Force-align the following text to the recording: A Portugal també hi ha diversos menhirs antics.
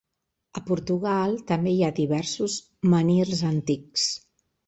A 0.59 0.61
Portugal 0.69 1.35
també 1.51 1.73
hi 1.75 1.83
ha 1.87 1.91
diversos 1.99 2.57
menhirs 2.95 3.47
antics. 3.53 4.09